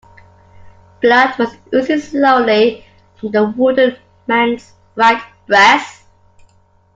[0.99, 2.83] Blood was oozing slowly
[3.17, 6.05] from the wounded man's right breast.